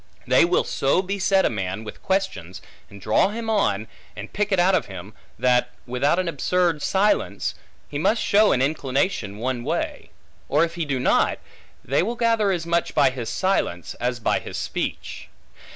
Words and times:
They 0.25 0.45
will 0.45 0.63
so 0.63 1.03
beset 1.03 1.45
a 1.45 1.49
man 1.51 1.83
with 1.83 2.01
questions, 2.01 2.59
and 2.89 2.99
draw 2.99 3.27
him 3.29 3.51
on, 3.51 3.87
and 4.15 4.33
pick 4.33 4.51
it 4.51 4.57
out 4.59 4.73
of 4.73 4.87
him, 4.87 5.13
that, 5.37 5.69
without 5.85 6.17
an 6.17 6.27
absurd 6.27 6.81
silence, 6.81 7.53
he 7.87 7.99
must 7.99 8.19
show 8.19 8.51
an 8.51 8.63
inclination 8.63 9.37
one 9.37 9.63
way; 9.63 10.09
or 10.49 10.63
if 10.63 10.73
he 10.73 10.85
do 10.85 10.99
not, 10.99 11.37
they 11.85 12.01
will 12.01 12.15
gather 12.15 12.51
as 12.51 12.65
much 12.65 12.95
by 12.95 13.11
his 13.11 13.29
silence, 13.29 13.93
as 13.99 14.19
by 14.19 14.39
his 14.39 14.57
speech. 14.57 15.27